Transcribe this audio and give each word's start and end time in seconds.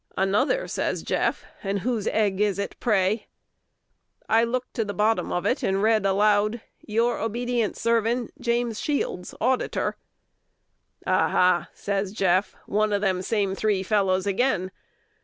"Another!" 0.17 0.67
says 0.67 1.03
Jeff; 1.03 1.45
"and 1.61 1.81
whose 1.81 2.07
egg 2.07 2.41
is 2.41 2.57
it, 2.57 2.75
pray?" 2.79 3.27
I 4.27 4.43
looked 4.43 4.73
to 4.73 4.83
the 4.83 4.95
bottom 4.95 5.31
of 5.31 5.45
it, 5.45 5.61
and 5.61 5.83
read 5.83 6.07
aloud, 6.07 6.59
"Your 6.79 7.19
obedient 7.19 7.77
servant, 7.77 8.31
Jas. 8.39 8.79
Shields, 8.79 9.35
Auditor." 9.39 9.97
"Aha!" 11.05 11.69
says 11.75 12.13
Jeff, 12.13 12.55
"one 12.65 12.93
of 12.93 13.01
them 13.01 13.21
same 13.21 13.53
three 13.53 13.83
fellows 13.83 14.25
again. 14.25 14.71